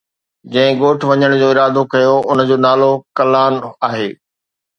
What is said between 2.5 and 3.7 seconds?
نالو ”ڪلان“